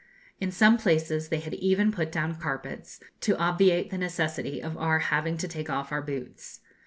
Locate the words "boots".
6.01-6.59